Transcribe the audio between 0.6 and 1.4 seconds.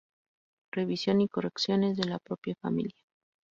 Revisión y